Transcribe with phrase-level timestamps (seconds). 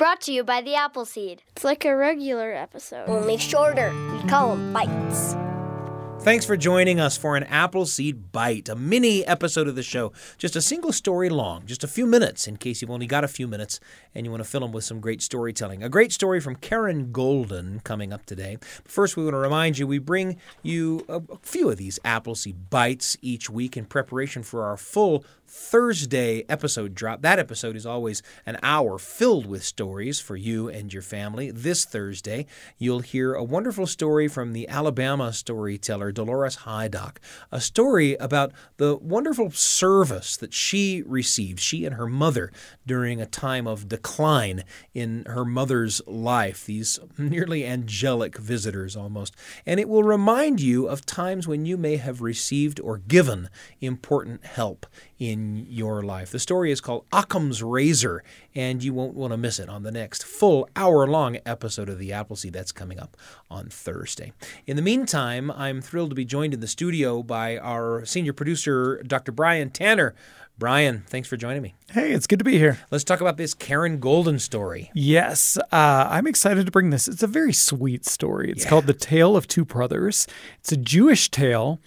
[0.00, 1.42] Brought to you by the Appleseed.
[1.50, 3.06] It's like a regular episode.
[3.06, 3.92] Only shorter.
[4.14, 5.36] We call them bites.
[6.22, 10.12] Thanks for joining us for an Appleseed Bite, a mini episode of the show.
[10.38, 13.28] Just a single story long, just a few minutes in case you've only got a
[13.28, 13.78] few minutes
[14.14, 15.82] and you want to fill them with some great storytelling.
[15.82, 18.56] A great story from Karen Golden coming up today.
[18.84, 23.18] First, we want to remind you we bring you a few of these Appleseed Bites
[23.20, 27.22] each week in preparation for our full Thursday episode drop.
[27.22, 31.50] That episode is always an hour filled with stories for you and your family.
[31.50, 32.46] This Thursday,
[32.78, 37.16] you'll hear a wonderful story from the Alabama storyteller Dolores Hydock,
[37.50, 42.52] a story about the wonderful service that she received, she and her mother,
[42.86, 44.62] during a time of decline
[44.94, 49.34] in her mother's life, these nearly angelic visitors almost.
[49.66, 53.48] And it will remind you of times when you may have received or given
[53.80, 54.86] important help
[55.18, 56.30] in your life.
[56.30, 58.22] The story is called Occam's Razor,
[58.54, 61.98] and you won't want to miss it on the next full hour long episode of
[61.98, 63.16] The Appleseed that's coming up
[63.50, 64.32] on Thursday.
[64.66, 69.02] In the meantime, I'm thrilled to be joined in the studio by our senior producer,
[69.02, 69.32] Dr.
[69.32, 70.14] Brian Tanner.
[70.58, 71.74] Brian, thanks for joining me.
[71.90, 72.78] Hey, it's good to be here.
[72.90, 74.90] Let's talk about this Karen Golden story.
[74.94, 77.08] Yes, uh, I'm excited to bring this.
[77.08, 78.50] It's a very sweet story.
[78.50, 78.68] It's Yeah.
[78.68, 80.26] called The Tale of Two Brothers.
[80.58, 81.80] It's a Jewish tale.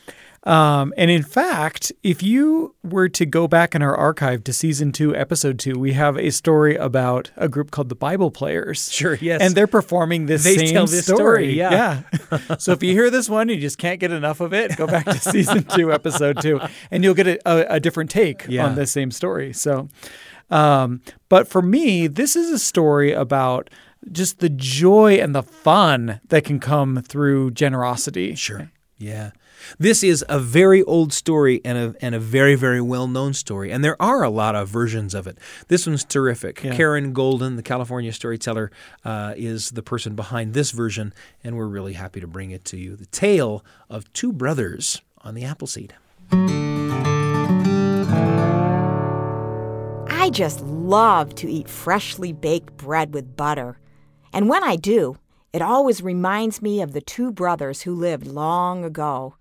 [0.45, 4.91] Um, and in fact, if you were to go back in our archive to season
[4.91, 8.89] two, episode two, we have a story about a group called the Bible Players.
[8.91, 9.39] Sure, yes.
[9.41, 11.17] And they're performing this They same tell this story.
[11.17, 12.01] story, yeah.
[12.31, 12.55] yeah.
[12.57, 14.85] so if you hear this one and you just can't get enough of it, go
[14.85, 16.59] back to season two, episode two,
[16.91, 18.65] and you'll get a, a, a different take Yeah.
[18.65, 19.53] on the same story.
[19.53, 19.87] So,
[20.49, 23.69] um, but for me, this is a story about
[24.11, 28.35] just the joy and the fun that can come through generosity.
[28.35, 28.69] Sure.
[28.97, 29.31] Yeah.
[29.77, 33.71] This is a very old story and a, and a very, very well known story.
[33.71, 35.37] And there are a lot of versions of it.
[35.67, 36.63] This one's terrific.
[36.63, 36.75] Yeah.
[36.75, 38.71] Karen Golden, the California storyteller,
[39.05, 41.13] uh, is the person behind this version.
[41.43, 42.95] And we're really happy to bring it to you.
[42.95, 45.93] The tale of two brothers on the Appleseed.
[50.09, 53.77] I just love to eat freshly baked bread with butter.
[54.31, 55.17] And when I do,
[55.51, 59.35] it always reminds me of the two brothers who lived long ago.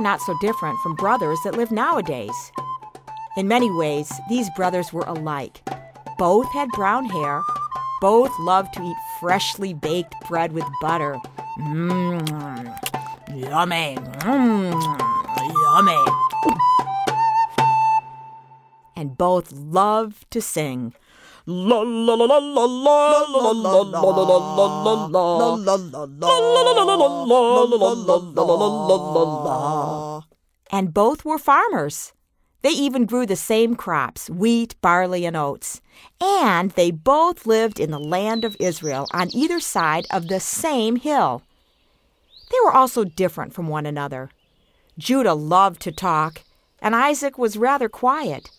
[0.00, 2.52] Were not so different from brothers that live nowadays.
[3.36, 5.60] In many ways, these brothers were alike.
[6.16, 7.42] Both had brown hair.
[8.00, 11.18] Both loved to eat freshly baked bread with butter.
[11.58, 12.66] Mmm,
[13.28, 13.98] yummy.
[14.24, 14.72] Mmm,
[15.62, 16.04] yummy.
[18.96, 20.94] And both loved to sing.
[21.46, 26.04] La la la la la la la la la la la la
[29.24, 30.20] la
[30.70, 32.12] and both were farmers.
[32.62, 35.80] They even grew the same crops wheat, barley, and oats.
[36.20, 40.96] And they both lived in the land of Israel on either side of the same
[40.96, 41.42] hill.
[42.50, 44.30] They were also different from one another.
[44.98, 46.42] Judah loved to talk,
[46.82, 48.50] and Isaac was rather quiet.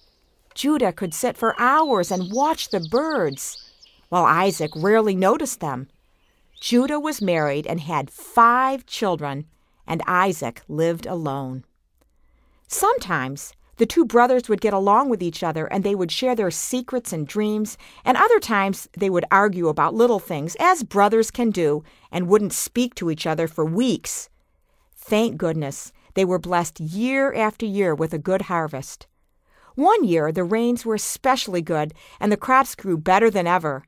[0.53, 3.71] Judah could sit for hours and watch the birds,
[4.09, 5.87] while Isaac rarely noticed them.
[6.59, 9.45] Judah was married and had five children,
[9.87, 11.63] and Isaac lived alone.
[12.67, 16.51] Sometimes the two brothers would get along with each other and they would share their
[16.51, 21.49] secrets and dreams, and other times they would argue about little things, as brothers can
[21.49, 24.29] do, and wouldn't speak to each other for weeks.
[24.95, 29.07] Thank goodness they were blessed year after year with a good harvest.
[29.75, 33.83] One year the rains were especially good and the crops grew better than ever.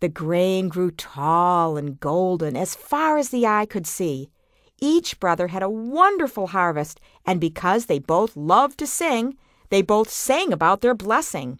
[0.00, 4.30] The grain grew tall and golden as far as the eye could see.
[4.80, 9.36] Each brother had a wonderful harvest, and because they both loved to sing,
[9.70, 11.58] they both sang about their blessing.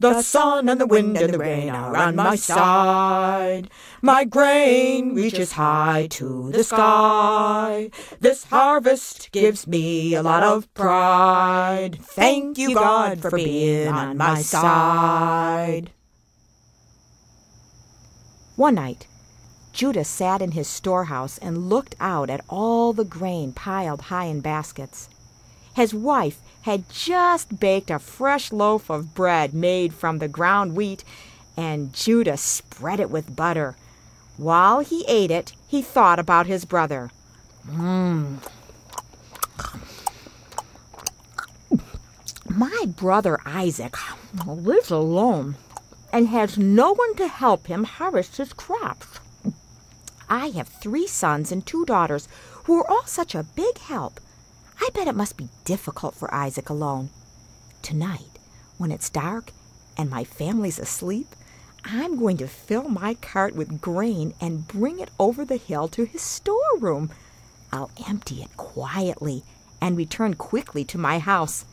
[0.00, 3.68] The sun and the wind and the rain are on my side.
[4.00, 7.90] My grain mm, reaches high to the sky.
[8.18, 11.98] This harvest gives me a lot of pride.
[12.00, 15.92] Thank you, God, for being on my side.
[18.56, 19.06] One night,
[19.74, 24.40] Judah sat in his storehouse and looked out at all the grain piled high in
[24.40, 25.10] baskets.
[25.74, 31.04] His wife had just baked a fresh loaf of bread made from the ground wheat,
[31.56, 33.76] and Judah spread it with butter.
[34.36, 37.10] While he ate it, he thought about his brother.
[37.66, 38.38] Mmm.
[42.48, 43.94] My brother Isaac
[44.46, 45.56] lives alone
[46.12, 49.20] and has no one to help him harvest his crops.
[50.28, 52.28] I have three sons and two daughters
[52.64, 54.20] who are all such a big help.
[54.82, 57.10] I bet it must be difficult for Isaac alone.
[57.82, 58.38] Tonight,
[58.78, 59.52] when it's dark
[59.96, 61.26] and my family's asleep,
[61.84, 66.04] I'm going to fill my cart with grain and bring it over the hill to
[66.04, 67.10] his storeroom.
[67.72, 69.44] I'll empty it quietly
[69.80, 71.64] and return quickly to my house.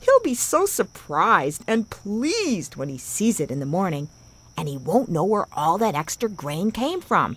[0.00, 4.08] He'll be so surprised and pleased when he sees it in the morning,
[4.56, 7.36] and he won't know where all that extra grain came from.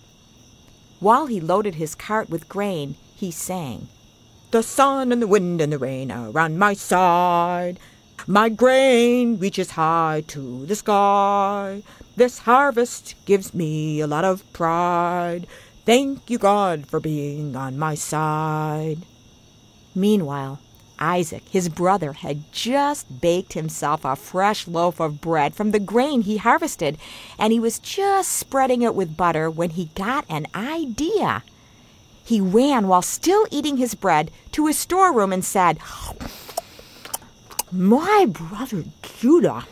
[1.00, 3.88] While he loaded his cart with grain, he sang,
[4.58, 7.80] The sun and the wind and the rain are on my side.
[8.26, 11.84] My grain reaches high to the sky.
[12.16, 15.46] This harvest gives me a lot of pride.
[15.86, 19.06] Thank you, God, for being on my side.
[19.94, 20.58] Meanwhile,
[20.98, 26.24] Isaac, his brother, had just baked himself a fresh loaf of bread from the grain
[26.24, 26.98] he harvested,
[27.38, 31.44] and he was just spreading it with butter when he got an idea.
[32.28, 35.80] He ran while still eating his bread to his storeroom and said,
[37.72, 39.66] My brother Judah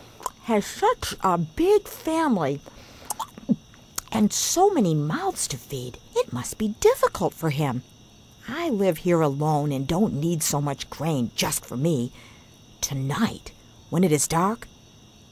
[0.44, 2.62] has such a big family
[4.10, 5.98] and so many mouths to feed.
[6.16, 7.82] It must be difficult for him.
[8.48, 12.14] I live here alone and don't need so much grain just for me.
[12.80, 13.52] Tonight,
[13.90, 14.70] when it is dark,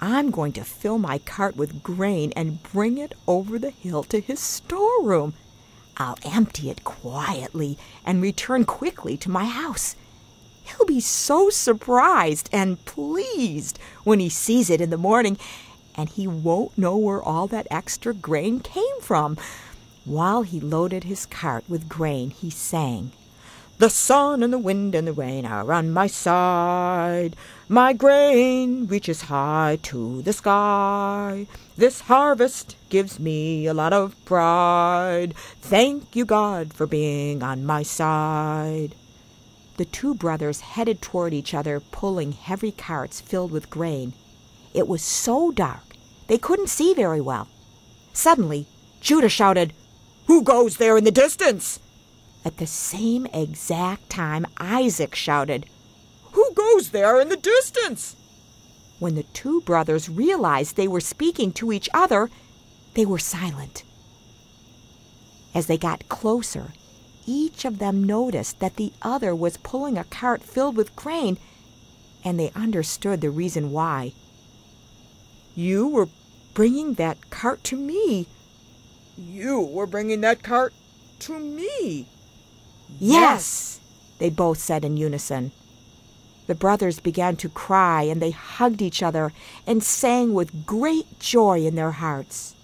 [0.02, 4.20] I'm going to fill my cart with grain and bring it over the hill to
[4.20, 5.36] his storeroom.
[5.98, 9.96] I'll empty it quietly and return quickly to my house.
[10.64, 15.38] He'll be so surprised and pleased when he sees it in the morning,
[15.96, 19.38] and he won't know where all that extra grain came from.
[20.06, 23.12] While he loaded his cart with grain, he sang,
[23.84, 27.36] The sun and the wind and the rain are on my side.
[27.68, 31.48] My grain reaches high to the sky.
[31.76, 35.34] This harvest gives me a lot of pride.
[35.60, 38.96] Thank you, God, for being on my side.
[39.76, 44.14] The two brothers headed toward each other, pulling heavy carts filled with grain.
[44.74, 45.98] It was so dark
[46.28, 47.50] they couldn't see very well.
[48.14, 48.66] Suddenly,
[49.02, 49.74] Judah shouted,
[50.28, 51.82] who goes there in the distance?
[52.46, 55.66] At the same exact time, Isaac shouted,
[56.34, 58.16] Who goes there in the distance?
[59.00, 62.30] When the two brothers realized they were speaking to each other,
[62.96, 63.84] they were silent.
[65.56, 66.74] As they got closer,
[67.26, 71.38] each of them noticed that the other was pulling a cart filled with grain,
[72.26, 74.14] and they understood the reason why.
[75.56, 76.10] You were
[76.54, 78.28] bringing that cart to me,
[79.18, 80.74] you were bringing that cart
[81.20, 82.08] to me.
[83.00, 83.80] Yes,
[84.20, 85.52] they both said in unison.
[86.48, 89.32] The brothers began to cry and they hugged each other
[89.66, 92.56] and sang with great joy in their hearts.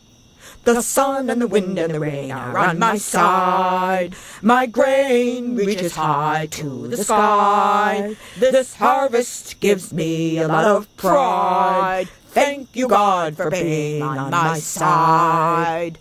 [0.63, 4.15] The sun and the wind and the rain are on my side.
[4.41, 8.15] My grain reaches high to the sky.
[8.37, 12.09] This harvest gives me a lot of pride.
[12.27, 15.99] Thank you, God, for being on my side.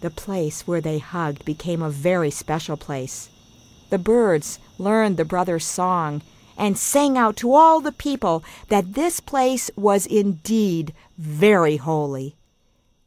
[0.00, 3.28] The place where they hugged became a very special place.
[3.90, 6.22] The birds learned the brothers' song
[6.56, 12.36] and sang out to all the people that this place was indeed very holy.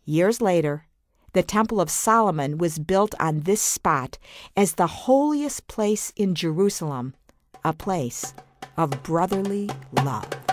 [0.05, 0.85] Years later,
[1.33, 4.17] the Temple of Solomon was built on this spot
[4.57, 7.13] as the holiest place in Jerusalem,
[7.63, 8.33] a place
[8.75, 9.69] of brotherly
[10.03, 10.50] love.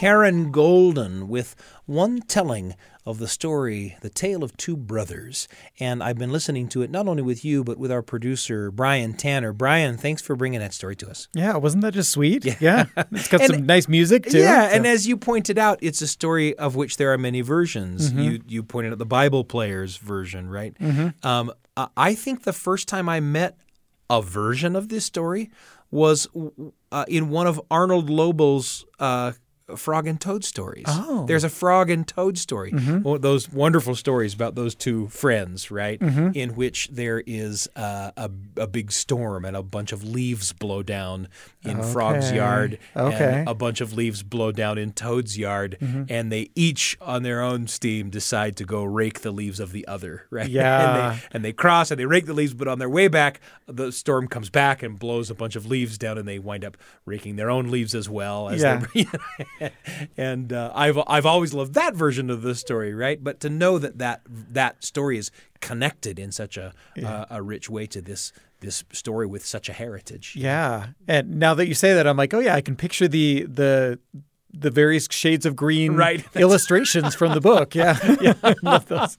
[0.00, 1.54] Karen Golden with
[1.84, 5.46] one telling of the story, The Tale of Two Brothers.
[5.78, 9.12] And I've been listening to it not only with you, but with our producer, Brian
[9.12, 9.52] Tanner.
[9.52, 11.28] Brian, thanks for bringing that story to us.
[11.34, 12.46] Yeah, wasn't that just sweet?
[12.46, 12.54] Yeah.
[12.60, 12.84] yeah.
[13.12, 14.38] It's got and, some nice music, too.
[14.38, 14.76] Yeah, so.
[14.76, 18.08] and as you pointed out, it's a story of which there are many versions.
[18.08, 18.20] Mm-hmm.
[18.20, 20.72] You, you pointed out the Bible Players version, right?
[20.78, 21.26] Mm-hmm.
[21.28, 21.52] Um,
[21.94, 23.58] I think the first time I met
[24.08, 25.50] a version of this story
[25.90, 26.26] was
[26.90, 29.32] uh, in one of Arnold Lobel's uh,
[29.76, 30.84] frog and toad stories.
[30.88, 31.24] Oh.
[31.26, 32.72] There's a frog and toad story.
[32.72, 33.02] Mm-hmm.
[33.02, 35.98] Well, those wonderful stories about those two friends, right?
[36.00, 36.30] Mm-hmm.
[36.34, 40.82] In which there is uh, a, a big storm and a bunch of leaves blow
[40.82, 41.28] down
[41.62, 42.78] in Frog's yard.
[42.96, 43.40] Okay.
[43.40, 45.76] And a bunch of leaves blow down in Toad's yard.
[45.80, 46.04] Mm-hmm.
[46.08, 49.86] And they each, on their own steam, decide to go rake the leaves of the
[49.86, 50.48] other, right?
[50.48, 50.80] Yeah.
[51.12, 53.40] and, they, and they cross and they rake the leaves, but on their way back,
[53.66, 56.76] the storm comes back and blows a bunch of leaves down, and they wind up
[57.04, 58.48] raking their own leaves as well.
[58.48, 58.80] As Yeah.
[60.16, 63.22] and uh, I've I've always loved that version of the story, right?
[63.22, 66.72] But to know that that that story is connected in such a
[67.04, 70.34] uh, a rich way to this this story with such a heritage.
[70.36, 70.88] Yeah.
[71.08, 73.98] And now that you say that, I'm like, oh yeah, I can picture the the
[74.52, 76.24] the various shades of green Right.
[76.34, 77.74] illustrations from the book.
[77.74, 77.98] Yeah.
[78.20, 78.34] yeah.
[78.42, 79.16] I love those.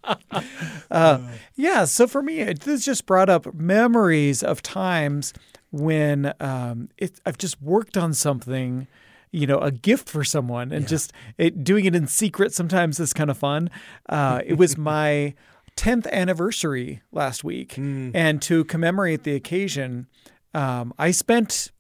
[0.90, 1.20] Uh,
[1.56, 1.86] yeah.
[1.86, 5.34] So for me, it, this just brought up memories of times
[5.72, 8.88] when um, it, I've just worked on something,
[9.32, 13.14] you know, a gift for someone and just it, doing it in secret sometimes is
[13.14, 13.70] kind of fun.
[14.10, 15.34] Uh, it was my
[15.78, 17.78] 10th anniversary last week.
[18.16, 20.08] And to commemorate the occasion,
[20.54, 21.72] um, I spent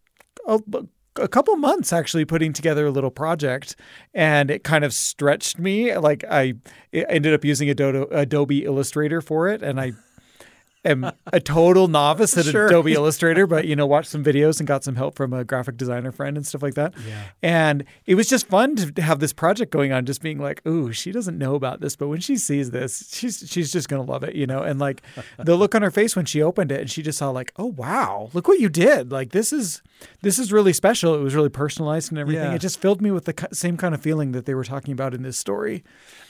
[0.47, 0.59] a,
[1.17, 3.75] a couple months actually putting together a little project
[4.13, 6.53] and it kind of stretched me like i
[6.93, 9.91] ended up using Adobe Illustrator for it and I
[10.83, 12.67] am a total novice at Sure.
[12.67, 15.77] Adobe Illustrator but you know watched some videos and got some help from a graphic
[15.77, 17.23] designer friend and stuff like that Yeah.
[17.43, 20.91] and it was just fun to have this project going on just being like ooh
[20.91, 24.11] she doesn't know about this but when she sees this she's she's just going to
[24.11, 25.01] love it you know and like
[25.37, 27.65] the look on her face when she opened it and she just saw like oh
[27.67, 29.81] wow look what you did like this is
[30.23, 32.55] this is really special it was really personalized and everything Yeah.
[32.55, 35.13] it just filled me with the same kind of feeling that they were talking about
[35.13, 35.83] in this story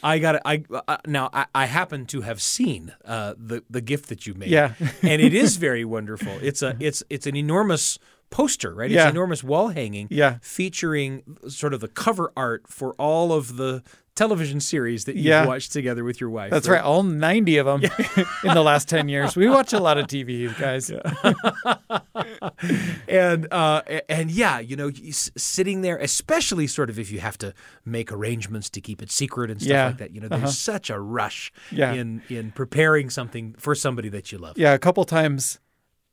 [0.04, 0.42] I got it.
[0.46, 4.34] I uh, now I, I happen to have seen uh, the the gift that you
[4.42, 4.50] made.
[4.50, 4.74] Yeah.
[5.02, 6.38] and it is very wonderful.
[6.42, 7.98] It's a it's it's an enormous
[8.32, 8.90] poster, right?
[8.90, 9.04] It's Yeah.
[9.06, 10.08] an enormous wall hanging.
[10.10, 10.40] Yeah.
[10.42, 13.84] featuring sort of the cover art for all of the
[14.16, 15.46] television series that you've Yeah.
[15.46, 16.52] watched together with your wife.
[16.52, 17.82] that's right all 90 of them
[18.44, 20.92] in the last 10 years we watch a lot of tv you guys
[23.08, 27.54] and uh, and yeah, you know, sitting there, especially sort of if you have to
[27.86, 29.86] make arrangements to keep it secret and stuff Yeah.
[29.88, 30.16] like that.
[30.16, 31.94] You know, there's such a rush Yeah.
[31.94, 34.58] in in preparing something for somebody that you love.
[34.58, 35.60] yeah a couple times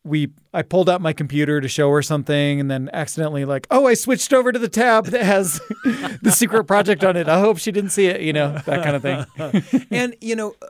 [0.04, 3.86] we I pulled out my computer to show her something and then accidentally like, oh,
[3.86, 5.60] I switched over to the tab that has
[6.22, 7.28] the secret project on it.
[7.28, 9.86] I hope she didn't see it, you know, that kind of thing.
[9.90, 10.66] and you know, uh,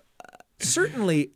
[0.60, 1.30] certainly,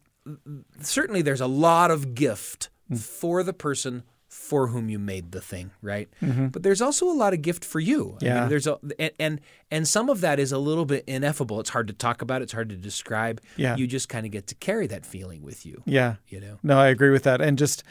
[0.81, 2.97] certainly, there's a lot of gift Hmm.
[2.97, 4.03] for the person
[4.35, 6.09] for whom you made the thing, right?
[6.21, 8.01] But there's also a lot of gift for you.
[8.01, 8.27] I mean, Mm-hmm.
[8.27, 8.47] Yeah.
[8.49, 11.61] there's a and, and and some of that is a little bit ineffable.
[11.61, 12.41] It's hard to talk about.
[12.43, 13.41] It's hard to describe.
[13.57, 13.77] Yeah.
[13.77, 15.83] You just kind of get to carry that feeling with you.
[15.85, 16.15] Yeah.
[16.29, 16.59] You know.
[16.63, 17.41] No, I agree with that.
[17.43, 17.85] And just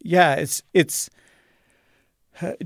[0.00, 1.10] yeah, it's it's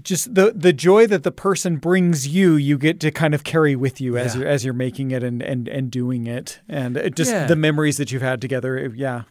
[0.02, 3.74] just the the joy that the person brings you, you get to kind of carry
[3.76, 4.40] with you as Yeah.
[4.42, 7.46] you're as you're making it and and and doing it, and just Yeah.
[7.46, 8.92] the memories that you've had together.
[8.94, 9.22] yeah,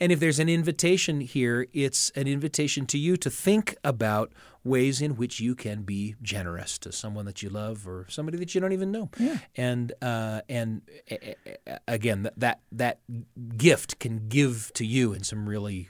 [0.00, 5.00] And if there's an invitation here, it's an invitation to you to think about ways
[5.00, 8.60] in which you can be generous to someone that you love or somebody that you
[8.60, 9.08] don't even know.
[9.18, 9.38] Yeah.
[9.56, 10.82] And uh, and
[11.88, 12.98] again, that, that that
[13.56, 15.88] gift can give to you in some really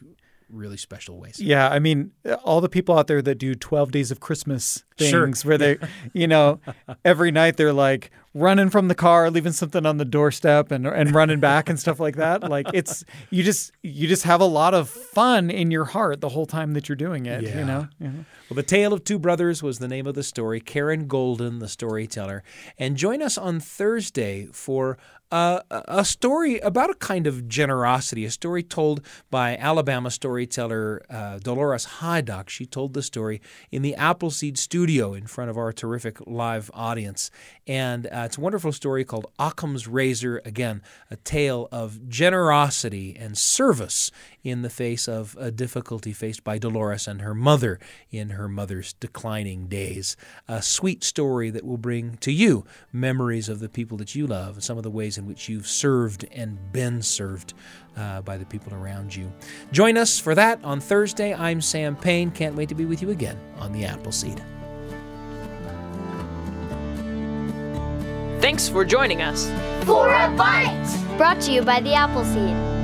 [0.51, 1.41] really special ways.
[1.41, 2.13] Yeah, I mean,
[2.45, 5.27] all the people out there that do 12 days of Christmas Sure.
[5.27, 5.79] things where they,
[6.13, 6.61] you know,
[7.05, 11.15] every night they're like running from the car, leaving something on the doorstep and and
[11.15, 12.43] running back and stuff like that.
[12.49, 16.29] Like it's you just you just have a lot of fun in your heart the
[16.29, 17.59] whole time that you're doing it, Yeah.
[17.59, 17.89] you know.
[17.99, 18.11] Yeah.
[18.49, 20.61] Well, The Tale of Two Brothers was the name of the story.
[20.61, 22.43] Karen Golden, the storyteller.
[22.79, 24.99] And join us on Thursday for
[25.33, 31.39] uh, a story about a kind of generosity, a story told by Alabama storyteller uh,
[31.39, 32.49] Dolores Hydock.
[32.49, 33.41] She told the story
[33.71, 34.59] in the Appleseed
[34.91, 37.31] studio in front of our terrific live audience.
[37.65, 40.43] And uh, it's a wonderful story called Occam's Razor.
[40.45, 40.83] Again,
[41.13, 44.11] a tale of generosity and service
[44.43, 47.79] in the face of a difficulty faced by Dolores and her mother
[48.11, 50.17] in her mother's declining days.
[50.49, 54.55] A sweet story that will bring to you memories of the people that you love
[54.55, 57.55] and some of the ways in which you've served and been served
[57.97, 59.33] uh, by the people around you.
[59.71, 61.33] Join us for that on Thursday.
[61.33, 62.33] I'm Sam Payne.
[62.33, 64.43] Can't wait to be with you again on the Appleseed.
[68.41, 69.51] Thanks for joining us.
[69.85, 71.17] For a bite!
[71.19, 72.80] Brought to you by the Appleseed.